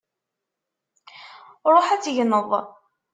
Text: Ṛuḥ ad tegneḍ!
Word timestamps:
Ṛuḥ 1.73 1.87
ad 1.89 2.01
tegneḍ! 2.03 2.49